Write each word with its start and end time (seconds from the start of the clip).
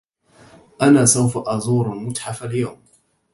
أنا 0.81 1.05
سوف 1.05 1.37
ازور 1.37 1.93
المتحف 1.93 2.43
اليوم. 2.43 2.81